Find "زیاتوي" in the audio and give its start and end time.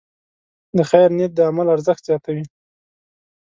2.07-2.43